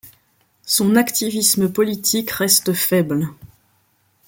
Son 0.65 0.95
activisme 0.95 1.71
politique 1.71 2.31
reste 2.31 2.73
faible. 2.73 3.29